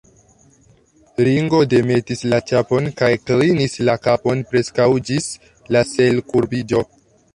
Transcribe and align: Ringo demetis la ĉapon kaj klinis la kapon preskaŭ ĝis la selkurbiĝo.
Ringo 1.27 1.59
demetis 1.73 2.23
la 2.31 2.39
ĉapon 2.51 2.89
kaj 3.01 3.09
klinis 3.27 3.77
la 3.91 3.97
kapon 4.07 4.41
preskaŭ 4.55 4.89
ĝis 5.11 5.29
la 5.77 5.85
selkurbiĝo. 5.91 6.83